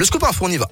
Le 0.00 0.06
scoop 0.06 0.24
info, 0.24 0.46
on 0.46 0.50
y 0.50 0.56
va. 0.56 0.66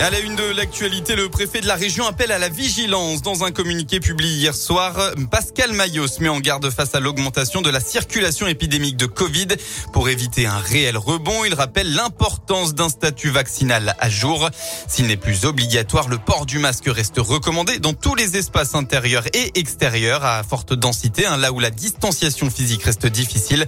À 0.00 0.08
la 0.08 0.18
une 0.20 0.34
de 0.34 0.56
l'actualité, 0.56 1.14
le 1.14 1.28
préfet 1.28 1.60
de 1.60 1.66
la 1.66 1.74
région 1.74 2.06
appelle 2.06 2.32
à 2.32 2.38
la 2.38 2.48
vigilance. 2.48 3.20
Dans 3.20 3.44
un 3.44 3.50
communiqué 3.50 4.00
publié 4.00 4.32
hier 4.32 4.54
soir, 4.54 4.96
Pascal 5.30 5.74
Maillot 5.74 6.06
se 6.06 6.22
met 6.22 6.30
en 6.30 6.40
garde 6.40 6.70
face 6.70 6.94
à 6.94 7.00
l'augmentation 7.00 7.60
de 7.60 7.68
la 7.68 7.80
circulation 7.80 8.46
épidémique 8.46 8.96
de 8.96 9.04
Covid. 9.04 9.48
Pour 9.92 10.08
éviter 10.08 10.46
un 10.46 10.56
réel 10.56 10.96
rebond, 10.96 11.44
il 11.44 11.52
rappelle 11.52 11.92
l'importance 11.92 12.74
d'un 12.74 12.88
statut 12.88 13.28
vaccinal 13.28 13.94
à 13.98 14.08
jour. 14.08 14.48
S'il 14.88 15.06
n'est 15.06 15.18
plus 15.18 15.44
obligatoire, 15.44 16.08
le 16.08 16.16
port 16.16 16.46
du 16.46 16.58
masque 16.58 16.86
reste 16.86 17.18
recommandé 17.18 17.78
dans 17.78 17.92
tous 17.92 18.14
les 18.14 18.38
espaces 18.38 18.74
intérieurs 18.74 19.26
et 19.34 19.58
extérieurs 19.58 20.24
à 20.24 20.42
forte 20.44 20.72
densité, 20.72 21.26
hein, 21.26 21.36
là 21.36 21.52
où 21.52 21.60
la 21.60 21.70
distanciation 21.70 22.48
physique 22.48 22.84
reste 22.84 23.06
difficile. 23.06 23.66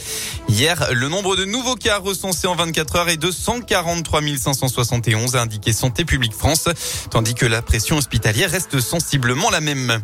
Hier, 0.49 0.95
le 0.95 1.11
nombre 1.11 1.37
de 1.37 1.45
nouveaux 1.45 1.77
cas 1.77 1.99
recensés 1.99 2.47
en 2.47 2.55
24 2.55 2.97
heures 2.97 3.09
est 3.11 3.19
de 3.19 3.31
143 3.31 4.23
571, 4.39 5.37
a 5.37 5.43
indiqué 5.43 5.75
Santé 5.75 6.07
publique 6.07 6.22
France, 6.31 6.69
tandis 7.11 7.35
que 7.35 7.47
la 7.47 7.63
pression 7.63 7.97
hospitalière 7.97 8.51
reste 8.51 8.81
sensiblement 8.81 9.51
la 9.51 9.61
même. 9.61 10.03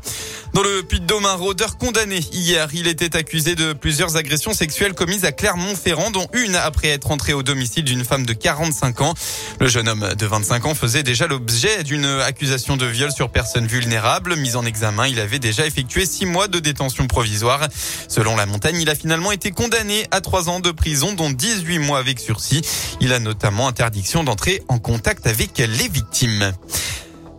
Dans 0.55 0.63
le 0.63 0.83
Puy-de-Dôme, 0.83 1.27
un 1.27 1.35
rôdeur 1.35 1.77
condamné 1.77 2.19
hier, 2.33 2.69
il 2.73 2.89
était 2.89 3.17
accusé 3.17 3.55
de 3.55 3.73
plusieurs 3.75 4.17
agressions 4.17 4.55
sexuelles 4.55 4.95
commises 4.95 5.25
à 5.25 5.33
Clermont-Ferrand, 5.33 6.11
dont 6.11 6.27
une 6.33 6.57
après 6.57 6.89
être 6.89 7.11
entré 7.11 7.35
au 7.35 7.43
domicile 7.43 7.85
d'une 7.85 8.05
femme 8.05 8.25
de 8.27 8.33
45 8.33 9.03
ans. 9.03 9.15
Le 9.61 9.69
jeune 9.69 9.89
homme 9.89 10.15
de 10.19 10.27
25 10.27 10.67
ans 10.67 10.75
faisait 10.75 11.03
déjà 11.03 11.27
l'objet 11.27 11.85
d'une 11.85 12.07
accusation 12.07 12.77
de 12.77 12.87
viol 12.87 13.13
sur 13.13 13.31
personne 13.31 13.67
vulnérable. 13.67 14.37
Mis 14.37 14.57
en 14.57 14.65
examen, 14.65 15.07
il 15.07 15.21
avait 15.21 15.39
déjà 15.39 15.67
effectué 15.67 16.07
six 16.07 16.27
mois 16.27 16.49
de 16.49 16.59
détention 16.59 17.07
provisoire. 17.07 17.69
Selon 18.09 18.35
la 18.35 18.47
montagne, 18.47 18.81
il 18.81 18.89
a 18.91 18.95
finalement 18.95 19.33
été 19.33 19.51
condamné 19.51 20.07
à 20.11 20.21
trois 20.21 20.49
ans 20.49 20.61
de 20.61 20.71
prison, 20.71 21.13
dont 21.13 21.31
18 21.31 21.79
mois 21.79 21.99
avec 21.99 22.21
sursis. 22.21 22.63
Il 23.01 23.13
a 23.13 23.19
notamment 23.19 23.69
interdiction 23.69 24.25
d'entrer 24.25 24.63
en 24.69 24.79
contact 24.79 25.27
avec 25.27 25.59
les 25.59 25.67
victimes. 25.89 25.98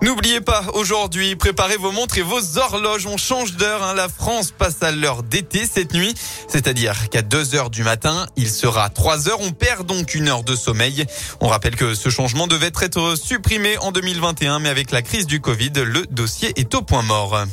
N'oubliez 0.01 0.39
pas, 0.39 0.63
aujourd'hui, 0.75 1.35
préparez 1.35 1.75
vos 1.75 1.91
montres 1.91 2.17
et 2.17 2.21
vos 2.21 2.57
horloges. 2.57 3.05
On 3.05 3.17
change 3.17 3.57
d'heure. 3.57 3.83
Hein. 3.83 3.93
La 3.95 4.07
France 4.07 4.51
passe 4.57 4.81
à 4.81 4.91
l'heure 4.91 5.23
d'été 5.23 5.65
cette 5.69 5.93
nuit. 5.93 6.13
C'est-à-dire 6.47 7.09
qu'à 7.09 7.21
2 7.21 7.55
heures 7.55 7.69
du 7.69 7.83
matin, 7.83 8.25
il 8.37 8.49
sera 8.49 8.89
3 8.89 9.27
heures. 9.27 9.41
On 9.41 9.51
perd 9.51 9.85
donc 9.85 10.15
une 10.15 10.29
heure 10.29 10.43
de 10.43 10.55
sommeil. 10.55 11.05
On 11.41 11.47
rappelle 11.47 11.75
que 11.75 11.95
ce 11.95 12.09
changement 12.09 12.47
devait 12.47 12.71
être 12.81 13.15
supprimé 13.17 13.77
en 13.79 13.91
2021, 13.91 14.59
mais 14.59 14.69
avec 14.69 14.91
la 14.91 15.01
crise 15.01 15.27
du 15.27 15.41
Covid, 15.41 15.73
le 15.75 16.05
dossier 16.09 16.53
est 16.55 16.73
au 16.75 16.81
point 16.81 17.01
mort. 17.01 17.45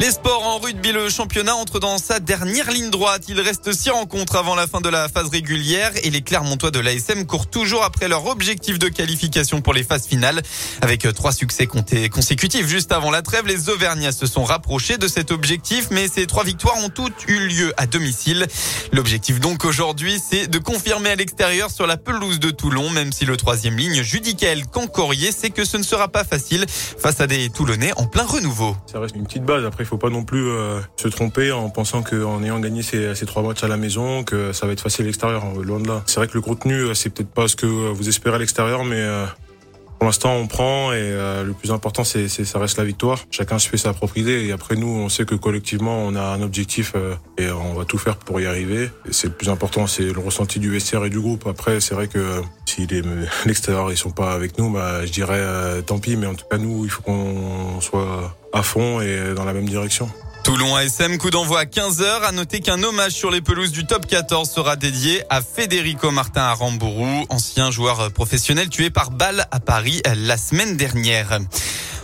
Les 0.00 0.12
sports 0.12 0.46
en 0.46 0.58
rugby, 0.58 0.92
le 0.92 1.08
championnat 1.10 1.56
entre 1.56 1.80
dans 1.80 1.98
sa 1.98 2.20
dernière 2.20 2.70
ligne 2.70 2.88
droite. 2.88 3.24
Il 3.28 3.40
reste 3.40 3.72
six 3.72 3.90
rencontres 3.90 4.36
avant 4.36 4.54
la 4.54 4.68
fin 4.68 4.80
de 4.80 4.88
la 4.88 5.08
phase 5.08 5.28
régulière 5.28 5.90
et 6.04 6.10
les 6.10 6.22
Clermontois 6.22 6.70
de 6.70 6.78
l'ASM 6.78 7.26
courent 7.26 7.48
toujours 7.50 7.82
après 7.82 8.06
leur 8.06 8.26
objectif 8.26 8.78
de 8.78 8.88
qualification 8.88 9.60
pour 9.60 9.74
les 9.74 9.82
phases 9.82 10.06
finales. 10.06 10.40
Avec 10.82 11.12
trois 11.14 11.32
succès 11.32 11.66
consécutifs 11.66 12.68
juste 12.68 12.92
avant 12.92 13.10
la 13.10 13.22
trêve, 13.22 13.48
les 13.48 13.70
Auvergnats 13.70 14.12
se 14.12 14.26
sont 14.26 14.44
rapprochés 14.44 14.98
de 14.98 15.08
cet 15.08 15.32
objectif, 15.32 15.88
mais 15.90 16.06
ces 16.06 16.28
trois 16.28 16.44
victoires 16.44 16.76
ont 16.76 16.90
toutes 16.90 17.26
eu 17.26 17.48
lieu 17.48 17.74
à 17.76 17.86
domicile. 17.86 18.46
L'objectif 18.92 19.40
donc 19.40 19.64
aujourd'hui, 19.64 20.20
c'est 20.24 20.46
de 20.46 20.58
confirmer 20.58 21.10
à 21.10 21.16
l'extérieur 21.16 21.72
sur 21.72 21.88
la 21.88 21.96
pelouse 21.96 22.38
de 22.38 22.50
Toulon, 22.50 22.88
même 22.90 23.10
si 23.10 23.24
le 23.24 23.36
troisième 23.36 23.76
ligne, 23.76 24.00
Judicael 24.02 24.64
Cancorier, 24.68 25.32
sait 25.32 25.50
que 25.50 25.64
ce 25.64 25.76
ne 25.76 25.82
sera 25.82 26.06
pas 26.06 26.22
facile 26.22 26.66
face 26.68 27.20
à 27.20 27.26
des 27.26 27.50
Toulonnais 27.50 27.92
en 27.96 28.06
plein 28.06 28.24
renouveau. 28.24 28.76
Ça 28.86 29.00
reste 29.00 29.16
une 29.16 29.26
petite 29.26 29.42
base. 29.42 29.64
Après, 29.64 29.87
faut 29.88 29.96
pas 29.96 30.10
non 30.10 30.24
plus 30.24 30.48
euh, 30.48 30.80
se 30.96 31.08
tromper 31.08 31.50
en 31.50 31.70
pensant 31.70 32.02
qu'en 32.02 32.42
ayant 32.42 32.60
gagné 32.60 32.82
ces, 32.82 33.14
trois 33.26 33.42
matchs 33.42 33.64
à 33.64 33.68
la 33.68 33.76
maison, 33.76 34.22
que 34.22 34.52
ça 34.52 34.66
va 34.66 34.72
être 34.72 34.82
facile 34.82 35.04
à 35.04 35.06
l'extérieur. 35.06 35.44
Loin 35.62 35.80
de 35.80 35.88
là. 35.88 36.02
C'est 36.06 36.16
vrai 36.16 36.28
que 36.28 36.34
le 36.34 36.40
contenu, 36.40 36.74
euh, 36.74 36.94
c'est 36.94 37.10
peut-être 37.10 37.30
pas 37.30 37.48
ce 37.48 37.56
que 37.56 37.66
vous 37.66 38.08
espérez 38.08 38.36
à 38.36 38.38
l'extérieur, 38.38 38.84
mais 38.84 39.00
euh, 39.00 39.24
pour 39.98 40.06
l'instant, 40.06 40.34
on 40.34 40.46
prend 40.46 40.92
et 40.92 41.10
le 41.10 41.52
plus 41.54 41.72
important, 41.72 42.04
c'est, 42.04 42.28
ça 42.28 42.60
reste 42.60 42.78
la 42.78 42.84
victoire. 42.84 43.18
Chacun 43.32 43.58
se 43.58 43.68
fait 43.68 43.78
sa 43.78 43.92
propre 43.92 44.16
idée 44.16 44.46
et 44.46 44.52
après 44.52 44.76
nous, 44.76 44.86
on 44.86 45.08
sait 45.08 45.24
que 45.24 45.34
collectivement, 45.34 46.04
on 46.06 46.14
a 46.14 46.22
un 46.22 46.40
objectif 46.40 46.94
et 47.36 47.50
on 47.50 47.74
va 47.74 47.84
tout 47.84 47.98
faire 47.98 48.14
pour 48.14 48.40
y 48.40 48.46
arriver. 48.46 48.90
C'est 49.10 49.26
le 49.26 49.32
plus 49.32 49.48
important, 49.48 49.88
c'est 49.88 50.04
le 50.04 50.20
ressenti 50.20 50.60
du 50.60 50.70
vestiaire 50.70 51.04
et 51.04 51.10
du 51.10 51.18
groupe. 51.18 51.48
Après, 51.48 51.80
c'est 51.80 51.94
vrai 51.94 52.06
que 52.06 52.42
si 52.64 52.86
l'extérieur 53.44 53.90
ils 53.90 53.96
sont 53.96 54.12
pas 54.12 54.34
avec 54.34 54.56
nous, 54.56 54.70
bah, 54.70 55.04
je 55.04 55.10
dirais 55.10 55.82
tant 55.84 55.98
pis. 55.98 56.16
Mais 56.16 56.28
en 56.28 56.36
tout 56.36 56.46
cas, 56.48 56.58
nous, 56.58 56.84
il 56.84 56.90
faut 56.90 57.02
qu'on 57.02 57.80
soit 57.80 58.37
à 58.52 58.62
fond 58.62 59.00
et 59.00 59.34
dans 59.34 59.44
la 59.44 59.52
même 59.52 59.68
direction. 59.68 60.10
Toulon 60.48 60.76
ASM, 60.76 61.18
coup 61.18 61.30
d'envoi 61.30 61.60
à 61.60 61.64
15h. 61.64 62.22
À 62.22 62.32
noter 62.32 62.60
qu'un 62.60 62.82
hommage 62.82 63.12
sur 63.12 63.30
les 63.30 63.42
pelouses 63.42 63.70
du 63.70 63.84
top 63.84 64.06
14 64.06 64.48
sera 64.48 64.76
dédié 64.76 65.22
à 65.28 65.42
Federico 65.42 66.10
Martin 66.10 66.40
Arambourou, 66.40 67.26
ancien 67.28 67.70
joueur 67.70 68.10
professionnel 68.12 68.70
tué 68.70 68.88
par 68.88 69.10
balle 69.10 69.46
à 69.50 69.60
Paris 69.60 70.00
la 70.06 70.38
semaine 70.38 70.76
dernière. 70.76 71.38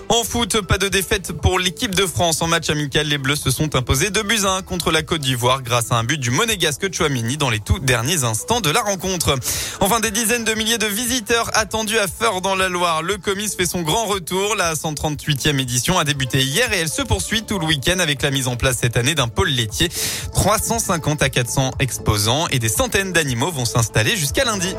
En 0.08 0.22
foot, 0.22 0.60
pas 0.60 0.78
de 0.78 0.88
défaite 0.88 1.32
pour 1.32 1.58
l'équipe 1.58 1.94
de 1.94 2.06
France. 2.06 2.42
En 2.42 2.46
match 2.46 2.68
amical, 2.68 3.06
les 3.06 3.18
Bleus 3.18 3.36
se 3.36 3.50
sont 3.50 3.74
imposés 3.74 4.10
de 4.10 4.22
buts 4.22 4.44
1 4.44 4.62
contre 4.62 4.90
la 4.90 5.02
Côte 5.02 5.22
d'Ivoire 5.22 5.62
grâce 5.62 5.92
à 5.92 5.96
un 5.96 6.04
but 6.04 6.18
du 6.18 6.30
monégasque 6.30 6.92
Chouamini 6.92 7.36
dans 7.36 7.50
les 7.50 7.58
tout 7.58 7.78
derniers 7.78 8.22
instants 8.22 8.60
de 8.60 8.70
la 8.70 8.82
rencontre. 8.82 9.38
Enfin, 9.80 10.00
des 10.00 10.10
dizaines 10.10 10.44
de 10.44 10.52
milliers 10.54 10.78
de 10.78 10.86
visiteurs 10.86 11.50
attendus 11.54 11.98
à 11.98 12.06
Feur 12.06 12.42
dans 12.42 12.54
la 12.54 12.68
Loire. 12.68 13.02
Le 13.02 13.16
Comis 13.16 13.48
fait 13.56 13.66
son 13.66 13.82
grand 13.82 14.04
retour. 14.04 14.56
La 14.56 14.74
138e 14.74 15.58
édition 15.58 15.98
a 15.98 16.04
débuté 16.04 16.42
hier 16.42 16.72
et 16.72 16.78
elle 16.78 16.90
se 16.90 17.02
poursuit 17.02 17.42
tout 17.42 17.58
le 17.58 17.66
week-end 17.66 17.98
avec 17.98 18.22
la 18.22 18.30
mise 18.30 18.46
en 18.46 18.56
place 18.56 18.76
cette 18.80 18.96
année 18.96 19.14
d'un 19.14 19.28
pôle 19.28 19.48
laitier. 19.48 19.88
350 20.32 21.22
à 21.22 21.30
400 21.30 21.72
exposants 21.80 22.46
et 22.48 22.58
des 22.58 22.68
centaines 22.68 23.12
d'animaux 23.12 23.50
vont 23.50 23.64
s'installer 23.64 24.16
jusqu'à 24.16 24.44
lundi. 24.44 24.74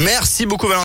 Merci 0.00 0.44
beaucoup 0.44 0.66
Valentin. 0.66 0.72